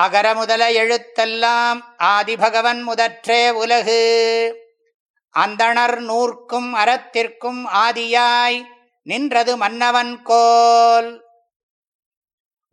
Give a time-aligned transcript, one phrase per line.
[0.00, 4.00] அகர முதல எழுத்தெல்லாம் ஆதிபகவன் முதற்றே உலகு.
[5.38, 8.64] அந்தணர் நூற்கும் அறத்திற்கும் ஆதியாய்
[9.02, 11.24] நின்றது மன்னவன் கோல்.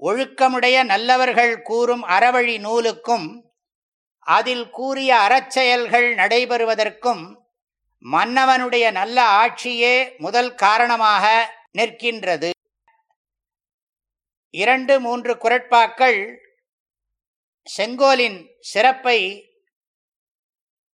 [0.00, 3.28] ஒழுக்கமுடைய நல்லவர்கள் கூறும் அறவழி நூலுக்கும்
[4.18, 7.36] அதில் கூறிய அறச்செயல்கள் நடைபெறுவதற்கும்
[8.12, 12.50] மன்னவனுடைய நல்ல ஆட்சியே முதல் காரணமாக நிற்கின்றது.
[14.50, 16.48] இரண்டு மூன்று குரட்பாக்கள்
[17.76, 19.18] செங்கோலின் சிறப்பை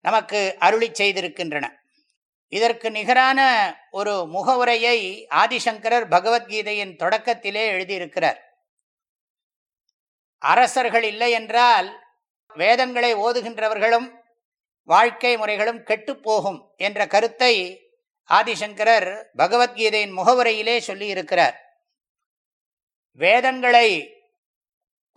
[0.01, 1.69] நமக்கு அருளி செய்திருக்கின்றன.
[2.47, 3.39] இதற்கு நிகரான
[3.91, 8.37] ஒரு முகவுரையை ஆதிசங்கரர் பகவத்கீதையின் தொடக்கத்திலே எழுதியிருக்கிறார்.
[10.37, 12.03] அரசர்கள் இல்லை என்றால்
[12.47, 14.07] வேதங்களை ஓதுகின்றவர்களும்
[14.83, 17.79] வாழ்க்கை முறைகளும் கெட்டுப்போகும் என்ற கருத்தை
[18.29, 21.55] ஆதிசங்கரர் பகவத்கீதையின் முகவுரையிலே சொல்லியிருக்கிறார்.
[23.11, 24.14] வேதங்களை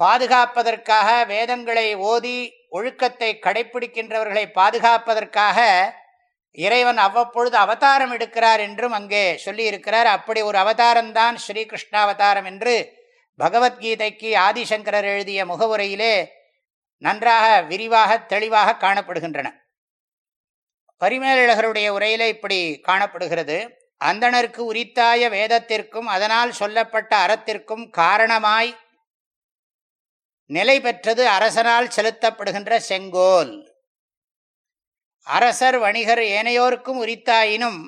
[0.00, 2.38] பாதுகாப்பதற்காக வேதங்களை ஓதி
[2.68, 5.58] ஒழுக்கத்தை கடைபிடிக்கின்றவர்களை பாதுகாப்பதற்காக
[6.58, 10.08] இறைவன் அவ்வப்பொழுது அவதாரம் எடுக்கிறார் என்றும் அங்கே சொல்லியிருக்கிறார்.
[10.16, 12.74] அப்படி ஒரு அவதாரம்தான் ஸ்ரீகிருஷ்ணாவதாரம் என்று
[13.38, 16.14] பகவத்கீதைக்கு ஆதிசங்கரர் எழுதிய முகவுரையிலே
[17.02, 19.48] நன்றாக விரிவாக தெளிவாக காணப்படுகின்றன.
[21.00, 23.58] பரிமேலழகருடைய உரையில இப்படி காணப்படுகிறது.
[24.00, 28.70] அந்தணருக்கு உரித்தாய வேதத்திற்கும் அதனால் சொல்லப்பட்ட அறத்திற்கும் காரணமாய்
[30.50, 33.54] நிலை பெற்றது அரசனால் செலுத்தப்படுகின்ற செங்கோல்.
[35.22, 37.80] அரசர் வணிகர் ஏனையோருக்கும் உரித்தாயினும்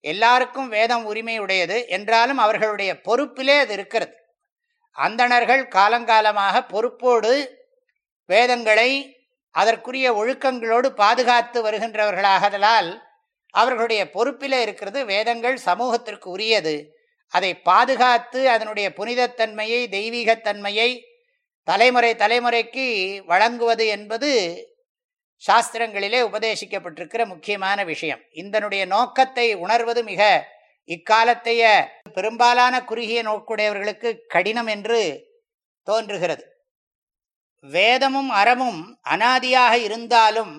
[0.00, 4.14] எல்லாருக்கும் வேதம் உரிமை உடையது என்றாலும் அவர்களுடைய பொறுப்பிலே அது இருக்கிறது.
[4.90, 7.32] அந்தணர்கள் காலங்காலமாக பொறுப்போடு
[8.26, 8.90] வேதங்களை
[9.50, 12.90] அதற்குரிய ஒழுக்கங்களோடு பாதுகாத்து வருகின்றவர்களாகதலால்
[13.50, 15.04] அவர்களுடைய பொறுப்பிலே இருக்கிறது.
[15.04, 16.74] வேதங்கள் சமூகத்திற்கு உரியது.
[17.28, 20.90] அதை பாதுகாத்து அதனுடைய புனிதத்தன்மையை தெய்வீகத்தன்மையை
[21.68, 22.86] தலைமுறை தலைமுறைக்கு
[23.26, 24.30] வழங்குவது என்பது
[25.42, 28.22] சாஸ்திரங்களிலே உபதேசிக்கப்பட்டிருக்கிற முக்கியமான விஷயம்.
[28.32, 30.22] இதனுடைய நோக்கத்தை உணர்வது மிக
[30.88, 31.62] இக்காலத்தைய
[32.14, 35.00] பெரும்பாலான குறுகிய நோக்குடையவர்களுக்கு கடினம் என்று
[35.86, 36.44] தோன்றுகிறது.
[37.64, 40.54] வேதமும் அறமும் அனாதியாக இருந்தாலும்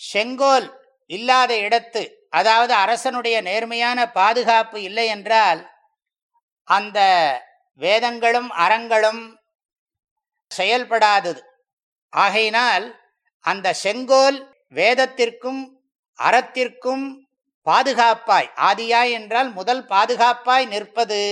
[0.00, 0.68] செங்கோல்
[1.06, 5.60] இல்லாத இடத்து அதாவது அரசனுடைய நேர்மையான பாதுகாப்பு இல்லை என்றால்
[6.68, 6.98] அந்த
[7.80, 9.22] வேதங்களும் அறங்களும்
[10.56, 11.40] செயல்படாதது.
[12.12, 12.86] ஆகையினால்
[13.44, 14.38] அந்த செங்கோல்
[14.74, 15.62] வேதத்திற்கும்
[16.18, 17.06] அறத்திற்கும்
[17.66, 21.22] பாதுகாப்பாய் ஆதியாய் என்றால் முதல் பாதுகாப்பாய் நிற்பது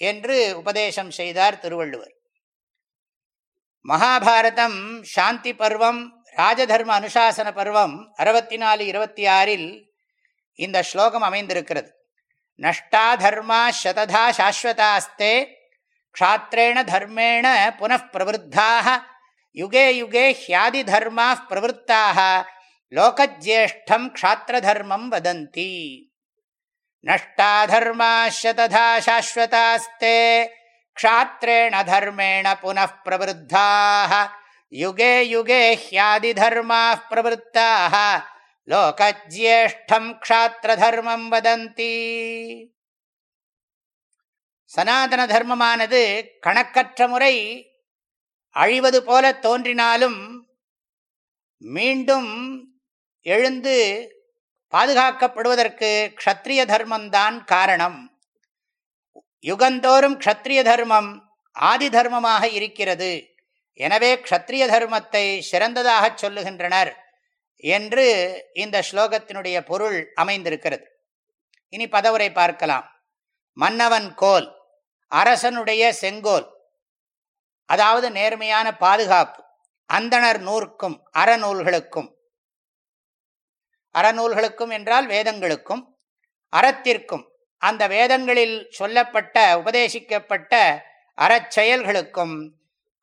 [0.00, 2.12] என்று உபதேசம் செய்தார் திருவள்ளுவர்.
[3.88, 6.00] மகாபாரதம் சாந்தி பருவம்
[6.36, 9.68] ராஜதர்ம அனுசாசன பருவம் அறுபத்தி நாலு இருபத்தி ஆறில்
[10.58, 11.90] இந்த ஸ்லோகம் அமைந்திருக்கிறது.
[12.58, 15.34] நஷ்டா தர்மா சததா சாஸ்வதாஸ்தே
[16.20, 19.02] க்ஷாத்திரேண தர்மேண புனப்பிரவருத்தாக
[19.54, 22.42] யுகே யுகே ஹியாதி தர்மா பிரவருத்தாக.
[22.90, 26.02] லோகஜேஷ்டம் க்ஷாத்திரதர்மம் வதந்தி.
[27.06, 30.46] நஷ்டா தர்மாஷ ததா சாஸ்வதாஸ்தே.
[31.02, 34.28] க்ஷாத்திரேண தர்மேண புனப்பிரவருத்தாக
[34.70, 38.22] யுகே யுகே ஹியாதி தர்மா பிரவருத்தாக.
[38.66, 42.73] லோகஜேஷ்டம் க்ஷாத்திரதர்மம் வதந்தி.
[44.74, 47.34] சனாதன தர்மமானது கணக்கற்ற முறை
[48.50, 50.46] அழிவது போல தோன்றினாலும்
[51.58, 52.30] மீண்டும்
[53.22, 53.76] எழுந்து
[54.72, 55.90] பாதுகாக்கப்படுவதற்கு
[56.20, 57.98] க்ஷத்ரிய தர்மம்தான் காரணம்.
[59.40, 61.10] யுகந்தோறும் க்ஷத்ரிய தர்மம்
[61.52, 63.10] ஆதி தர்மமாக இருக்கிறது.
[63.72, 66.92] எனவே க்ஷத்ரிய தர்மத்தை சிறந்ததாக சொல்லுகின்றனர்
[67.58, 68.06] என்று
[68.52, 70.86] இந்த ஸ்லோகத்தினுடைய பொருள் அமைந்திருக்கிறது.
[71.68, 72.86] இனி பதவுரை பார்க்கலாம்.
[73.56, 74.48] மன்னவன் கோல்.
[75.14, 76.46] அரசனுடைய செங்கோல்
[77.66, 79.40] அதாவது நேர்மையான பாதுகாப்பு
[79.90, 82.10] அந்தணர் நூற்கும் அறநூல்களுக்கும்
[83.94, 85.82] அறநூல்களுக்கும் என்றால் வேதங்களுக்கும்
[86.52, 87.24] அறத்திற்கும்
[87.62, 90.54] அந்த வேதங்களில் சொல்லப்பட்ட உபதேசிக்கப்பட்ட
[91.18, 92.36] அறச்செயல்களுக்கும்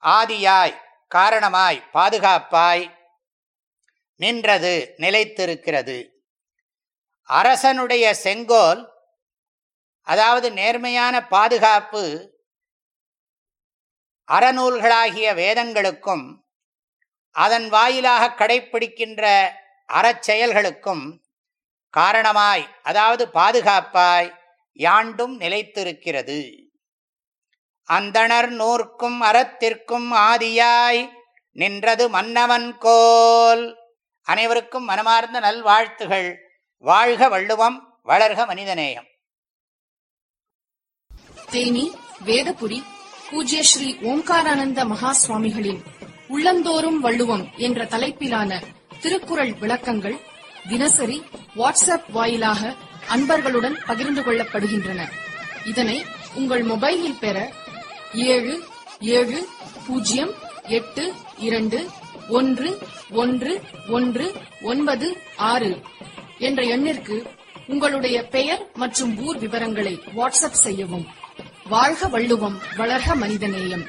[0.04, 0.76] ஆதியாய்
[1.08, 2.86] காரணமாய் பாதுகாப்பாய்
[4.20, 5.98] நின்றது நிலைத்திருக்கிறது.
[7.30, 8.82] அரசனுடைய செங்கோல்
[10.02, 12.04] அதாவது நேர்மையான பாதுகாப்பு
[14.28, 16.26] அறநூல்களாகிய வேதங்களுக்கும்
[17.36, 19.50] அதன் வாயிலாக கடைப்பிடிக்கின்ற
[19.94, 21.20] அறச்செயல்களுக்கும்
[21.90, 24.30] காரணமாய் அதாவது பாதுகாப்பாய்
[24.74, 26.70] யாண்டும் நிலைத்திருக்கிறது.
[27.90, 31.10] அந்தணர் நூற்கும் அறத்திற்கும் ஆதியாய்
[31.52, 33.78] நின்றது மன்னவன் கோல்.
[34.28, 36.30] அனைவருக்கும் மனமார்ந்த நல்வாழ்த்துகள்.
[36.78, 39.11] வாழ்க வள்ளுவம் வளர்க மனிதநேயம்.
[41.54, 41.86] தேனி
[42.28, 42.78] வேதபுரி
[43.30, 45.82] பூஜ்ய ஸ்ரீ ஓம்காரானந்த மகா சுவாமிகளின்
[46.28, 48.60] உள்ளந்தோறும் வள்ளுவம் என்ற தலைப்பிலான
[49.02, 50.18] திருக்குறள் விளக்கங்கள்
[50.70, 51.18] தினசரி
[51.60, 52.62] வாட்ஸ்அப் வாயிலாக
[53.08, 55.02] அன்பர்களுடன் பகிர்ந்து கொள்ளப்படுகின்றன.
[55.66, 55.98] இதனை
[56.36, 57.38] உங்கள் மொபைலில் பெற
[58.14, 58.56] ஏழு
[59.18, 59.40] ஏழு
[59.88, 60.34] பூஜ்ஜியம்
[60.78, 61.06] எட்டு
[61.48, 61.80] இரண்டு
[62.40, 62.70] ஒன்று
[63.24, 63.54] ஒன்று
[63.90, 64.28] ஒன்று
[64.72, 65.08] ஒன்பது
[65.52, 65.72] ஆறு
[66.48, 67.18] என்ற எண்ணிற்கு
[67.68, 71.06] உங்களுடைய பெயர் மற்றும் ஊர் விவரங்களை வாட்ஸ்அப் செய்யவும்.
[71.72, 73.86] வாழ்க வள்ளுவம் வளர்க மனிதநேயம்.